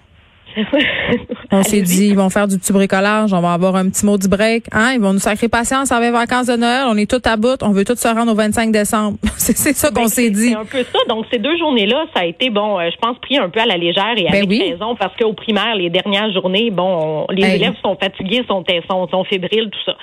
On 1.51 1.63
s'est 1.63 1.81
dit, 1.81 2.07
ils 2.07 2.15
vont 2.15 2.30
faire 2.30 2.48
du 2.48 2.57
petit 2.57 2.74
bricolage, 2.74 3.33
on 3.33 3.42
va 3.42 3.54
avoir 3.54 3.75
un 3.75 3.89
petit 3.89 4.06
mot 4.06 4.18
du 4.18 4.27
break. 4.27 4.65
Hein? 4.71 4.94
Ils 4.95 5.00
vont 5.00 5.13
nous 5.13 5.19
sacrer 5.19 5.48
patience 5.48 5.92
avec 5.92 6.07
les 6.07 6.12
vacances 6.12 6.48
de 6.48 6.56
Noël. 6.56 6.86
On 6.88 6.98
est 6.98 7.09
tout 7.09 7.21
à 7.25 7.38
bout. 7.38 7.62
On 7.62 7.71
veut 7.71 7.86
tous 7.86 7.95
se 7.95 8.07
rendre 8.07 8.31
au 8.31 8.36
25 8.36 8.71
décembre. 8.71 9.18
c'est 9.38 9.56
ça 9.56 9.89
qu'on 9.89 10.04
ben, 10.04 10.07
s'est 10.07 10.30
dit. 10.30 10.50
C'est 10.50 10.56
un 10.56 10.65
peu 10.65 10.83
ça. 10.83 11.00
Donc, 11.09 11.25
ces 11.31 11.39
deux 11.39 11.57
journées-là, 11.57 12.06
ça 12.13 12.21
a 12.21 12.25
été, 12.25 12.50
bon, 12.50 12.80
euh, 12.80 12.89
je 12.92 12.98
pense, 12.98 13.18
pris 13.19 13.38
un 13.38 13.50
peu 13.50 13.59
à 13.59 13.65
la 13.65 13.77
légère 13.77 14.13
et 14.18 14.24
ben 14.31 14.44
avec 14.44 14.50
raison 14.50 14.95
parce 14.95 15.15
qu'au 15.15 15.33
primaire, 15.33 15.75
les 15.75 15.89
dernières 15.89 16.31
journées, 16.33 16.71
bon, 16.71 17.25
les 17.30 17.56
élèves 17.56 17.75
sont 17.83 17.95
fatigués, 17.95 18.44
sont, 18.48 18.63
sont, 18.89 19.07
sont 19.07 19.24
fébriles, 19.24 19.69
tout 19.71 19.83
ça. 19.86 19.98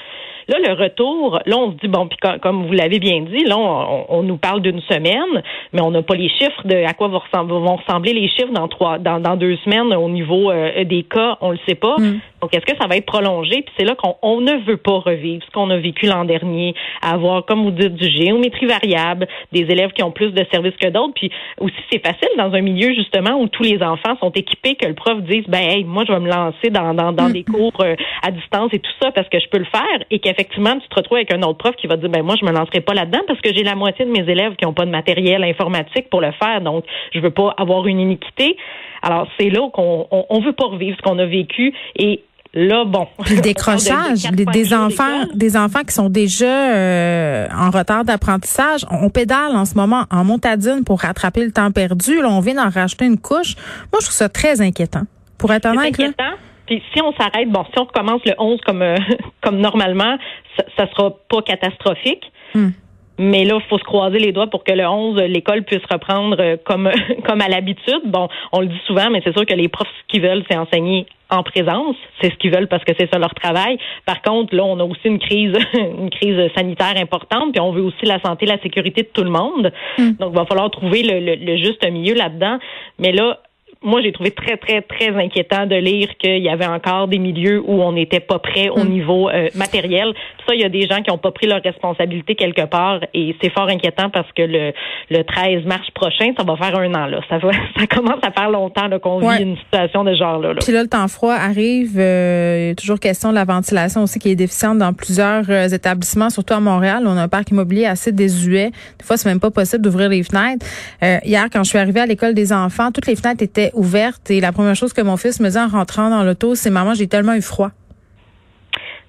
Là, 0.49 0.59
le 0.59 0.75
retour, 0.75 1.41
là, 1.47 1.57
on 1.57 1.73
se 1.73 1.77
dit, 1.77 1.89
bon, 1.89 2.07
puis 2.07 2.19
comme 2.43 2.67
vous 2.67 2.73
l'avez 2.73 2.99
bien 2.99 3.23
dit, 3.23 3.45
là, 3.45 3.57
on, 3.57 4.23
nous 4.23 4.37
parle 4.37 4.61
d'une 4.61 4.81
semaine, 4.83 5.43
mais 5.73 5.81
on 5.81 5.91
n'a 5.91 6.03
pas 6.03 6.15
les 6.15 6.29
chiffres 6.29 6.67
de 6.67 6.85
à 6.85 6.93
quoi 6.93 7.09
vont 7.09 7.77
ressembler, 7.77 8.13
les 8.13 8.29
chiffres 8.29 8.53
dans 8.53 8.69
trois, 8.69 8.99
dans, 8.99 9.21
dans 9.21 9.37
deux 9.37 9.57
semaines 9.65 9.93
au 9.95 10.09
niveau 10.09 10.51
euh, 10.51 10.85
des 10.85 11.03
cas, 11.03 11.39
on 11.41 11.51
le 11.51 11.59
sait 11.67 11.75
pas. 11.75 11.97
Mm. 11.99 12.21
Donc, 12.45 12.55
est-ce 12.55 12.67
que 12.67 12.77
ça 12.79 12.87
va 12.87 12.97
être 12.97 13.07
prolongé? 13.07 13.63
Puis 13.63 13.75
c'est 13.79 13.87
là 13.87 13.95
qu'on 13.95 14.43
ne 14.43 14.53
veut 14.67 14.77
pas 14.77 14.99
revivre 14.99 15.43
ce 15.43 15.51
qu'on 15.51 15.71
a 15.71 15.79
vécu 15.79 16.05
l'an 16.05 16.27
dernier, 16.27 16.75
avoir, 17.01 17.47
comme 17.47 17.63
vous 17.63 17.71
dites, 17.71 17.95
du 17.95 18.07
géométrie 18.07 18.67
variable, 18.67 19.27
des 19.51 19.61
élèves 19.61 19.93
qui 19.93 20.03
ont 20.03 20.11
plus 20.11 20.31
de 20.33 20.45
services 20.53 20.77
que 20.79 20.89
d'autres. 20.89 21.15
Puis 21.15 21.31
aussi, 21.59 21.75
c'est 21.91 22.07
facile 22.07 22.29
dans 22.37 22.53
un 22.53 22.61
milieu, 22.61 22.93
justement, 22.93 23.41
où 23.41 23.49
tous 23.49 23.63
les 23.63 23.83
enfants 23.83 24.19
sont 24.21 24.31
équipés, 24.33 24.75
que 24.75 24.85
le 24.85 24.93
prof 24.93 25.23
dise, 25.23 25.45
ben, 25.49 25.63
hey, 25.71 25.85
moi, 25.85 26.05
je 26.07 26.13
vais 26.13 26.21
me 26.21 26.29
lancer 26.29 26.69
dans, 26.69 26.93
dans, 26.93 27.13
dans 27.13 27.31
mm. 27.31 27.33
des 27.33 27.45
cours 27.45 27.73
euh, 27.81 27.97
à 28.23 28.31
distance 28.31 28.75
et 28.75 28.79
tout 28.79 28.93
ça 29.01 29.11
parce 29.11 29.31
que 29.31 29.41
je 29.41 29.49
peux 29.49 29.57
le 29.57 29.65
faire. 29.65 30.05
Et 30.11 30.19
qu'effectivement, 30.19 30.79
tu 30.79 30.87
te 30.87 30.97
retrouves 30.97 31.17
avec 31.17 31.33
un 31.33 31.41
autre 31.45 31.57
prof 31.57 31.75
qui 31.77 31.87
va 31.87 31.97
dire, 31.97 32.11
ben, 32.11 32.23
moi, 32.23 32.35
je 32.39 32.45
me 32.45 32.53
lancerai 32.53 32.83
pas 32.83 32.93
là-dedans 32.93 33.23
parce 33.27 33.41
que 33.41 33.55
j'ai 33.55 33.63
la 33.63 33.75
moitié 33.75 34.05
de 34.05 34.11
mes 34.11 34.31
élèves 34.31 34.55
qui 34.57 34.67
n'ont 34.67 34.75
pas 34.75 34.85
de 34.85 34.91
matériel 34.91 35.43
informatique 35.45 36.11
pour 36.11 36.21
le 36.21 36.33
faire. 36.33 36.61
Donc, 36.61 36.85
je 37.15 37.21
veux 37.21 37.31
pas 37.31 37.55
avoir 37.57 37.87
une 37.87 38.01
iniquité. 38.01 38.59
Alors, 39.05 39.29
c'est 39.39 39.51
là 39.51 39.69
qu'on 39.71 40.07
on, 40.11 40.41
veut 40.41 40.55
pas 40.55 40.65
revivre 40.65 40.97
ce 40.97 41.03
qu'on 41.03 41.19
a 41.19 41.27
vécu 41.27 41.75
et 41.99 42.23
Là, 42.55 42.85
bon. 42.85 43.09
le 43.29 43.41
décrochage, 43.43 44.31
des 44.31 44.75
enfants, 44.75 45.27
des 45.35 45.57
enfants 45.57 45.83
qui 45.83 45.93
sont 45.93 46.09
déjà 46.09 46.73
euh, 46.73 47.49
en 47.53 47.71
retard 47.71 48.05
d'apprentissage. 48.05 48.87
On 48.91 49.11
pédale 49.11 49.57
en 49.57 49.65
ce 49.65 49.75
moment 49.75 50.05
en 50.11 50.25
montadine 50.25 50.85
pour 50.85 51.01
rattraper 51.01 51.45
le 51.45 51.51
temps 51.51 51.73
perdu. 51.73 52.23
Là, 52.23 52.29
on 52.29 52.41
vient 52.41 52.55
d'en 52.55 52.71
racheter 52.71 53.07
une 53.07 53.19
couche. 53.19 53.57
Moi, 53.93 54.01
je 54.01 54.07
trouve 54.07 54.15
ça 54.15 54.29
très 54.29 54.61
inquiétant. 54.61 55.03
Pour 55.37 55.53
être 55.53 55.67
honnête, 55.67 55.99
inquiétant. 55.99 56.35
Puis 56.67 56.83
si 56.95 57.03
on 57.03 57.13
s'arrête, 57.13 57.51
bon, 57.51 57.65
si 57.73 57.79
on 57.79 57.85
recommence 57.85 58.23
le 58.25 58.35
11 58.39 58.61
comme 58.65 58.83
euh, 58.83 58.97
comme 59.43 59.59
normalement, 59.59 60.17
ça, 60.57 60.65
ça 60.77 60.91
sera 60.93 61.11
pas 61.29 61.43
catastrophique. 61.43 62.23
Hmm. 62.55 62.71
Mais 63.19 63.45
là, 63.45 63.59
il 63.61 63.69
faut 63.69 63.79
se 63.79 63.85
croiser 63.85 64.19
les 64.19 64.33
doigts 64.33 64.49
pour 64.49 64.65
que 64.65 64.73
le 64.73 64.87
11, 64.87 65.21
l'école 65.23 65.63
puisse 65.63 65.85
reprendre 65.91 66.37
euh, 66.41 66.57
comme 66.65 66.91
comme 67.25 67.41
à 67.41 67.49
l'habitude. 67.49 68.03
Bon, 68.07 68.29
on 68.53 68.61
le 68.61 68.67
dit 68.67 68.81
souvent, 68.87 69.11
mais 69.11 69.21
c'est 69.25 69.33
sûr 69.33 69.47
que 69.47 69.55
les 69.55 69.69
profs, 69.69 69.89
ce 69.89 70.13
qu'ils 70.13 70.23
veulent, 70.23 70.45
c'est 70.51 70.57
enseigner 70.57 71.07
en 71.31 71.43
présence. 71.43 71.97
C'est 72.21 72.31
ce 72.31 72.37
qu'ils 72.37 72.53
veulent 72.53 72.69
parce 72.69 72.85
que 72.85 72.93
c'est 72.99 73.11
ça 73.13 73.19
leur 73.19 73.35
travail. 73.35 73.79
Par 74.05 74.21
contre, 74.23 74.55
là, 74.55 74.65
on 74.65 74.79
a 74.81 74.85
aussi 74.85 75.07
une 75.07 75.19
crise, 75.19 75.55
une 75.75 76.11
crise 76.11 76.51
sanitaire 76.57 76.97
importante, 76.97 77.53
puis 77.53 77.61
on 77.61 77.73
veut 77.73 77.83
aussi 77.83 78.05
la 78.05 78.21
santé, 78.21 78.47
la 78.47 78.61
sécurité 78.61 79.03
de 79.03 79.09
tout 79.09 79.25
le 79.25 79.31
monde. 79.31 79.73
Hmm. 79.99 80.13
Donc, 80.19 80.33
il 80.33 80.37
va 80.37 80.47
falloir 80.47 80.71
trouver 80.71 81.03
le, 81.03 81.37
le 81.37 81.57
juste 81.57 81.89
milieu 81.89 82.15
là-dedans. 82.15 82.59
Mais 82.99 83.13
là, 83.13 83.39
moi, 83.85 84.01
j'ai 84.01 84.13
trouvé 84.13 84.31
très, 84.31 84.57
très, 84.57 84.81
très 84.81 85.11
inquiétant 85.11 85.67
de 85.67 85.77
lire 85.77 86.09
qu'il 86.19 86.43
y 86.43 86.49
avait 86.49 86.67
encore 86.67 87.07
des 87.07 87.19
milieux 87.19 87.63
où 87.65 87.83
on 87.83 87.93
n'était 87.93 88.21
pas 88.21 88.39
prêt 88.39 88.71
au 88.71 88.83
mm. 88.83 88.89
niveau 88.89 89.29
euh, 89.29 89.49
matériel. 89.55 90.15
Ça, 90.47 90.55
il 90.55 90.61
y 90.61 90.65
a 90.65 90.71
des 90.71 90.89
gens 90.89 91.03
qui 91.03 91.11
n'ont 91.11 91.19
pas 91.19 91.33
pris 91.33 91.47
leur 91.47 91.63
responsabilité 91.63 92.35
quelque 92.35 92.65
part 92.65 93.01
et 93.13 93.37
c'est 93.43 93.51
fort 93.51 93.69
inquiétant 93.69 94.09
parce 94.09 94.31
que 94.33 94.43
le, 94.43 94.73
le 95.11 95.23
13 95.23 95.67
mars 95.67 95.89
prochain, 95.95 96.33
ça 96.37 96.45
va 96.45 96.57
faire 96.57 96.79
un 96.79 96.95
an. 96.95 97.07
Là. 97.07 97.21
Ça, 97.29 97.39
va, 97.39 97.51
ça 97.79 97.87
commence 97.87 98.21
à 98.23 98.31
faire 98.31 98.51
longtemps 98.51 98.89
qu'on 99.01 99.19
vit 99.19 99.43
une 99.43 99.59
situation 99.59 100.03
de 100.03 100.15
genre-là. 100.15 100.55
Puis 100.63 100.73
là, 100.73 100.83
le 100.83 100.89
temps 100.89 101.07
froid 101.09 101.35
arrive. 101.35 101.99
Euh, 101.99 102.59
il 102.61 102.69
y 102.69 102.71
a 102.71 102.75
toujours 102.75 102.99
question 102.99 103.31
de 103.31 103.35
la 103.35 103.45
ventilation 103.45 104.03
aussi 104.03 104.19
qui 104.19 104.31
est 104.31 104.37
déficiente 104.37 104.79
dans 104.79 104.95
plusieurs 104.95 105.45
euh, 105.51 105.69
établissements, 105.69 106.31
surtout 106.31 106.55
à 106.55 106.61
Montréal. 106.61 107.05
On 107.07 107.19
a 107.19 107.23
un 107.23 107.29
parc 107.29 107.51
immobilier 107.51 107.85
assez 107.85 108.13
désuet. 108.13 108.71
Des 108.99 109.05
fois, 109.05 109.19
c'est 109.19 109.29
même 109.29 109.41
pas 109.41 109.51
possible 109.51 109.83
d'ouvrir 109.83 110.09
les 110.09 110.23
fenêtres. 110.23 110.65
hier, 111.03 111.49
quand 111.53 111.65
je 111.65 111.69
suis 111.69 111.79
arrivée 111.79 112.01
à 112.01 112.07
l'école 112.07 112.33
des 112.33 112.53
enfants, 112.53 112.91
toutes 112.91 113.07
les 113.07 113.17
fenêtres 113.17 113.43
étaient 113.43 113.73
ouverte 113.75 114.31
et 114.31 114.41
la 114.41 114.53
première 114.53 114.77
chose 114.77 114.93
que 114.93 115.03
mon 115.03 115.17
fils 115.17 115.41
me 115.41 115.49
dit 115.49 115.59
en 115.59 115.69
rentrant 115.69 116.11
dans 116.11 116.23
l'auto, 116.23 116.55
c'est 116.55 116.71
maman, 116.71 116.95
j'ai 116.95 117.07
tellement 117.07 117.35
eu 117.35 117.43
froid. 117.43 117.71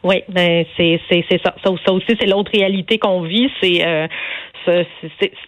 Oui, 0.04 0.22
ben 0.30 0.66
c'est 0.78 1.02
c'est 1.10 1.26
ça. 1.44 1.56
ça. 1.64 1.92
aussi 1.92 2.16
c'est 2.20 2.28
l'autre 2.28 2.52
réalité 2.54 3.00
qu'on 3.00 3.22
vit, 3.22 3.50
c'est 3.60 3.84
euh, 3.84 4.08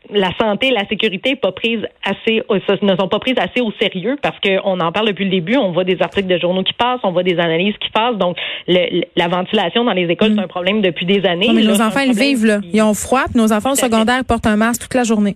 la 0.09 0.31
santé, 0.39 0.71
la 0.71 0.87
sécurité 0.87 1.35
pas 1.35 1.51
prise 1.51 1.81
assez, 2.03 2.41
ne 2.81 2.95
sont 2.95 3.07
pas 3.07 3.19
prises 3.19 3.37
assez 3.37 3.61
au 3.61 3.71
sérieux 3.79 4.17
parce 4.21 4.37
qu'on 4.39 4.79
en 4.79 4.91
parle 4.91 5.07
depuis 5.07 5.25
le 5.25 5.31
début. 5.31 5.57
On 5.57 5.71
voit 5.71 5.83
des 5.83 6.01
articles 6.01 6.27
de 6.27 6.39
journaux 6.39 6.63
qui 6.63 6.73
passent, 6.73 6.99
on 7.03 7.11
voit 7.11 7.23
des 7.23 7.39
analyses 7.39 7.75
qui 7.79 7.89
passent. 7.89 8.17
Donc 8.17 8.37
la 8.67 9.27
ventilation 9.27 9.83
dans 9.83 9.93
les 9.93 10.07
écoles 10.07 10.29
c'est 10.29 10.41
mm. 10.41 10.45
un 10.45 10.47
problème 10.47 10.81
depuis 10.81 11.05
des 11.05 11.25
années. 11.25 11.51
mais 11.53 11.63
nos 11.63 11.81
enfants 11.81 12.01
ils 12.01 12.13
vivent 12.13 12.45
là, 12.45 12.59
ils 12.73 12.81
ont 12.81 12.93
froid. 12.93 13.25
Puis 13.31 13.39
nos 13.39 13.53
enfants 13.53 13.73
au 13.73 13.75
secondaire 13.75 14.23
portent 14.25 14.47
un 14.47 14.55
masque 14.57 14.81
toute 14.81 14.95
la 14.95 15.03
journée. 15.03 15.35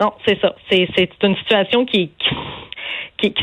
Non, 0.00 0.12
c'est 0.26 0.38
ça. 0.40 0.54
C'est 0.70 1.22
une 1.22 1.36
situation 1.36 1.86
qui, 1.86 2.10
qui, 2.18 2.34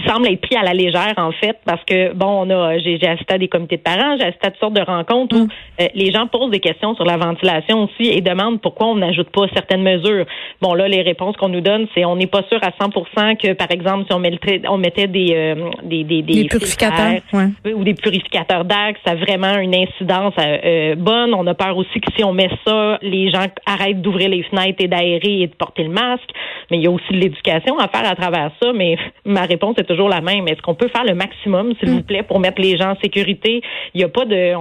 semble 0.07 0.27
être 0.27 0.41
pris 0.41 0.55
à 0.55 0.63
la 0.63 0.73
légère 0.73 1.13
en 1.17 1.31
fait 1.31 1.57
parce 1.65 1.83
que 1.85 2.13
bon 2.13 2.45
on 2.45 2.49
a 2.49 2.77
j'ai 2.77 2.99
assisté 3.07 3.33
à 3.33 3.37
des 3.37 3.47
comités 3.47 3.77
de 3.77 3.81
parents 3.81 4.15
j'ai 4.17 4.25
assisté 4.25 4.47
à 4.47 4.51
toutes 4.51 4.59
sortes 4.59 4.73
de 4.73 4.81
rencontres 4.81 5.35
où 5.35 5.45
mm. 5.45 5.49
euh, 5.81 5.87
les 5.95 6.11
gens 6.11 6.27
posent 6.27 6.51
des 6.51 6.59
questions 6.59 6.95
sur 6.95 7.05
la 7.05 7.17
ventilation 7.17 7.83
aussi 7.83 8.09
et 8.09 8.21
demandent 8.21 8.61
pourquoi 8.61 8.87
on 8.87 8.95
n'ajoute 8.95 9.29
pas 9.29 9.47
certaines 9.53 9.81
mesures. 9.81 10.25
Bon 10.61 10.73
là 10.73 10.87
les 10.87 11.01
réponses 11.01 11.35
qu'on 11.37 11.49
nous 11.49 11.61
donne 11.61 11.87
c'est 11.95 12.05
on 12.05 12.15
n'est 12.15 12.27
pas 12.27 12.43
sûr 12.49 12.59
à 12.61 12.69
100% 12.69 13.37
que 13.37 13.53
par 13.53 13.71
exemple 13.71 14.05
si 14.07 14.13
on 14.13 14.19
mettait 14.19 14.61
on 14.69 14.77
mettait 14.77 15.07
des 15.07 15.33
euh, 15.33 15.69
des, 15.83 16.03
des, 16.03 16.21
des, 16.21 16.45
purificateurs 16.45 17.21
ou 17.65 17.83
des 17.83 17.95
purificateurs 17.95 18.65
d'air 18.65 18.93
ça 19.05 19.13
a 19.13 19.15
vraiment 19.15 19.57
une 19.57 19.75
incidence 19.75 20.33
euh, 20.39 20.95
bonne. 20.95 21.33
On 21.33 21.47
a 21.47 21.55
peur 21.55 21.75
aussi 21.77 21.99
que 21.99 22.11
si 22.15 22.23
on 22.23 22.33
met 22.33 22.49
ça 22.65 22.99
les 23.01 23.31
gens 23.31 23.47
arrêtent 23.65 24.01
d'ouvrir 24.01 24.29
les 24.29 24.43
fenêtres 24.43 24.83
et 24.83 24.87
d'aérer 24.87 25.41
et 25.41 25.47
de 25.47 25.55
porter 25.55 25.83
le 25.83 25.89
masque. 25.89 26.29
Mais 26.69 26.77
il 26.77 26.83
y 26.83 26.87
a 26.87 26.91
aussi 26.91 27.11
de 27.11 27.17
l'éducation 27.17 27.79
à 27.79 27.87
faire 27.87 28.09
à 28.09 28.15
travers 28.15 28.51
ça 28.61 28.71
mais 28.73 28.97
ma 29.25 29.41
réponse 29.41 29.62
c'est 29.77 29.87
toujours 29.87 30.09
la 30.09 30.21
même. 30.21 30.47
Est-ce 30.47 30.61
qu'on 30.61 30.75
peut 30.75 30.89
faire 30.89 31.05
le 31.05 31.15
maximum, 31.15 31.73
s'il 31.79 31.89
vous 31.89 31.99
mm. 31.99 32.03
plaît, 32.03 32.23
pour 32.23 32.39
mettre 32.39 32.61
les 32.61 32.77
gens 32.77 32.91
en 32.91 32.97
sécurité? 33.01 33.61
Il 33.93 33.99
n'y 33.99 34.03
a 34.03 34.09
pas 34.09 34.25
de, 34.25 34.53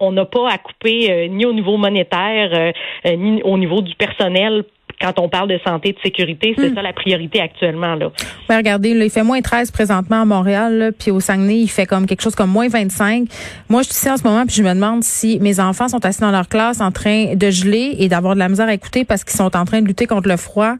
on 0.00 0.12
n'a 0.12 0.24
pas 0.24 0.50
à 0.50 0.58
couper 0.58 1.10
euh, 1.10 1.28
ni 1.28 1.46
au 1.46 1.52
niveau 1.52 1.76
monétaire, 1.76 2.50
euh, 2.52 2.72
euh, 3.06 3.16
ni 3.16 3.42
au 3.42 3.56
niveau 3.56 3.80
du 3.80 3.94
personnel 3.94 4.64
quand 5.00 5.20
on 5.20 5.28
parle 5.28 5.48
de 5.48 5.60
santé 5.64 5.90
et 5.90 5.92
de 5.92 5.98
sécurité, 6.02 6.54
c'est 6.58 6.70
mm. 6.70 6.74
ça 6.74 6.82
la 6.82 6.92
priorité 6.92 7.40
actuellement. 7.40 7.94
Là. 7.94 8.10
regardez, 8.50 8.90
il 8.90 9.10
fait 9.10 9.22
moins 9.22 9.40
13 9.40 9.70
présentement 9.70 10.22
à 10.22 10.24
Montréal, 10.24 10.92
puis 10.98 11.10
au 11.12 11.20
Saguenay, 11.20 11.60
il 11.60 11.68
fait 11.68 11.86
comme 11.86 12.06
quelque 12.06 12.22
chose 12.22 12.34
comme 12.34 12.50
moins 12.50 12.68
25. 12.68 13.28
Moi, 13.68 13.82
je 13.82 13.88
suis 13.88 13.94
ici 13.94 14.10
en 14.10 14.16
ce 14.16 14.24
moment, 14.24 14.44
puis 14.44 14.56
je 14.56 14.62
me 14.62 14.74
demande 14.74 15.04
si 15.04 15.38
mes 15.40 15.60
enfants 15.60 15.88
sont 15.88 16.04
assis 16.04 16.20
dans 16.20 16.32
leur 16.32 16.48
classe 16.48 16.80
en 16.80 16.90
train 16.90 17.34
de 17.34 17.50
geler 17.50 17.94
et 18.00 18.08
d'avoir 18.08 18.34
de 18.34 18.40
la 18.40 18.48
misère 18.48 18.66
à 18.66 18.74
écouter 18.74 19.04
parce 19.04 19.22
qu'ils 19.22 19.36
sont 19.36 19.56
en 19.56 19.64
train 19.64 19.82
de 19.82 19.86
lutter 19.86 20.06
contre 20.06 20.28
le 20.28 20.36
froid. 20.36 20.74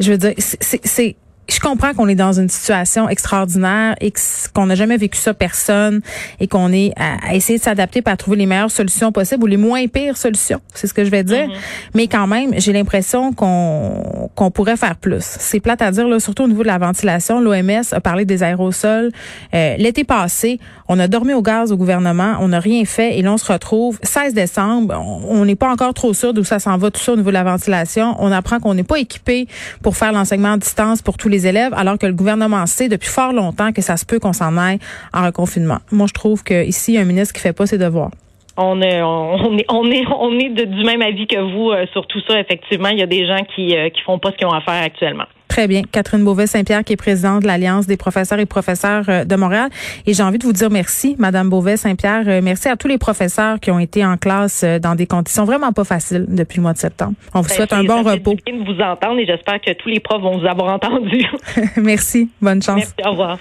Je 0.00 0.12
veux 0.12 0.18
dire, 0.18 0.32
c'est 0.38 1.16
je 1.48 1.58
comprends 1.58 1.94
qu'on 1.94 2.08
est 2.08 2.14
dans 2.14 2.32
une 2.32 2.48
situation 2.48 3.08
extraordinaire 3.08 3.94
et 4.00 4.12
qu'on 4.54 4.66
n'a 4.66 4.74
jamais 4.74 4.96
vécu 4.96 5.18
ça 5.18 5.34
personne 5.34 6.00
et 6.38 6.46
qu'on 6.46 6.72
est 6.72 6.92
à, 6.96 7.34
essayer 7.34 7.58
de 7.58 7.64
s'adapter 7.64 8.02
pour 8.02 8.16
trouver 8.16 8.36
les 8.36 8.46
meilleures 8.46 8.70
solutions 8.70 9.12
possibles 9.12 9.44
ou 9.44 9.46
les 9.46 9.56
moins 9.56 9.86
pires 9.88 10.16
solutions. 10.16 10.60
C'est 10.74 10.86
ce 10.86 10.94
que 10.94 11.04
je 11.04 11.10
vais 11.10 11.24
dire. 11.24 11.48
Mm-hmm. 11.48 11.90
Mais 11.94 12.06
quand 12.06 12.26
même, 12.26 12.52
j'ai 12.56 12.72
l'impression 12.72 13.32
qu'on 13.32 14.30
qu'on 14.34 14.50
pourrait 14.50 14.76
faire 14.76 14.96
plus. 14.96 15.22
C'est 15.22 15.60
plate 15.60 15.82
à 15.82 15.90
dire, 15.90 16.08
là, 16.08 16.20
surtout 16.20 16.44
au 16.44 16.48
niveau 16.48 16.62
de 16.62 16.68
la 16.68 16.78
ventilation. 16.78 17.40
L'OMS 17.40 17.82
a 17.92 18.00
parlé 18.00 18.24
des 18.24 18.42
aérosols. 18.42 19.10
Euh, 19.54 19.76
l'été 19.76 20.04
passé, 20.04 20.60
on 20.88 20.98
a 20.98 21.08
dormi 21.08 21.34
au 21.34 21.42
gaz 21.42 21.72
au 21.72 21.76
gouvernement, 21.76 22.36
on 22.40 22.48
n'a 22.48 22.60
rien 22.60 22.84
fait 22.84 23.18
et 23.18 23.22
là, 23.22 23.32
on 23.32 23.36
se 23.36 23.50
retrouve 23.52 23.98
16 24.02 24.34
décembre. 24.34 24.94
On 25.28 25.44
n'est 25.44 25.56
pas 25.56 25.70
encore 25.70 25.94
trop 25.94 26.14
sûr 26.14 26.32
d'où 26.32 26.44
ça 26.44 26.58
s'en 26.58 26.76
va 26.78 26.90
tout 26.90 27.00
ça 27.00 27.12
au 27.12 27.16
niveau 27.16 27.30
de 27.30 27.34
la 27.34 27.44
ventilation. 27.44 28.14
On 28.18 28.30
apprend 28.32 28.60
qu'on 28.60 28.74
n'est 28.74 28.84
pas 28.84 28.98
équipé 28.98 29.46
pour 29.82 29.96
faire 29.96 30.12
l'enseignement 30.12 30.52
à 30.52 30.56
distance 30.56 31.02
pour 31.02 31.16
tous 31.16 31.28
les 31.28 31.39
élèves, 31.46 31.72
alors 31.74 31.98
que 31.98 32.06
le 32.06 32.12
gouvernement 32.12 32.66
sait 32.66 32.88
depuis 32.88 33.08
fort 33.08 33.32
longtemps 33.32 33.72
que 33.72 33.82
ça 33.82 33.96
se 33.96 34.04
peut 34.04 34.18
qu'on 34.18 34.32
s'en 34.32 34.56
aille 34.56 34.78
en 35.12 35.24
reconfinement. 35.24 35.78
Moi, 35.92 36.06
je 36.08 36.14
trouve 36.14 36.42
qu'ici, 36.42 36.92
il 36.92 36.94
y 36.96 36.98
a 36.98 37.02
un 37.02 37.04
ministre 37.04 37.34
qui 37.34 37.40
fait 37.40 37.52
pas 37.52 37.66
ses 37.66 37.78
devoirs. 37.78 38.10
On 38.56 38.80
est, 38.82 39.02
on 39.02 39.58
est, 39.58 39.66
on 39.68 39.90
est, 39.90 40.04
on 40.06 40.38
est 40.38 40.66
du 40.66 40.84
même 40.84 41.02
avis 41.02 41.26
que 41.26 41.40
vous 41.40 41.70
euh, 41.70 41.86
sur 41.92 42.06
tout 42.06 42.20
ça. 42.28 42.38
Effectivement, 42.38 42.88
il 42.88 42.98
y 42.98 43.02
a 43.02 43.06
des 43.06 43.26
gens 43.26 43.44
qui, 43.54 43.76
euh, 43.76 43.88
qui 43.90 44.00
font 44.02 44.18
pas 44.18 44.30
ce 44.32 44.36
qu'ils 44.36 44.46
ont 44.46 44.52
à 44.52 44.60
faire 44.60 44.82
actuellement. 44.82 45.26
Très 45.50 45.66
bien. 45.66 45.82
Catherine 45.90 46.22
Beauvais-Saint-Pierre, 46.22 46.84
qui 46.84 46.92
est 46.92 46.96
présidente 46.96 47.42
de 47.42 47.48
l'Alliance 47.48 47.88
des 47.88 47.96
professeurs 47.96 48.38
et 48.38 48.46
professeurs 48.46 49.04
euh, 49.08 49.24
de 49.24 49.34
Montréal. 49.34 49.68
Et 50.06 50.14
j'ai 50.14 50.22
envie 50.22 50.38
de 50.38 50.44
vous 50.44 50.52
dire 50.52 50.70
merci, 50.70 51.16
Madame 51.18 51.50
Beauvais-Saint-Pierre. 51.50 52.22
Euh, 52.28 52.40
merci 52.40 52.68
à 52.68 52.76
tous 52.76 52.86
les 52.86 52.98
professeurs 52.98 53.58
qui 53.58 53.72
ont 53.72 53.80
été 53.80 54.06
en 54.06 54.16
classe 54.16 54.62
euh, 54.62 54.78
dans 54.78 54.94
des 54.94 55.08
conditions 55.08 55.44
vraiment 55.44 55.72
pas 55.72 55.82
faciles 55.82 56.24
depuis 56.28 56.58
le 56.58 56.62
mois 56.62 56.72
de 56.72 56.78
septembre. 56.78 57.14
On 57.34 57.40
vous 57.40 57.48
souhaite 57.48 57.72
un 57.72 57.82
bon 57.82 58.04
repos. 58.04 58.34
De 58.34 58.64
vous 58.64 58.80
entendre 58.80 59.18
et 59.18 59.26
j'espère 59.26 59.60
que 59.60 59.72
tous 59.72 59.88
les 59.88 59.98
profs 59.98 60.22
vont 60.22 60.38
vous 60.38 60.46
avoir 60.46 60.72
entendu. 60.72 61.26
merci. 61.76 62.30
Bonne 62.40 62.62
chance. 62.62 62.76
Merci. 62.76 62.94
Au 63.04 63.10
revoir. 63.10 63.38